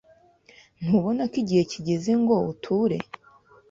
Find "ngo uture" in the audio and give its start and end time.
2.21-2.97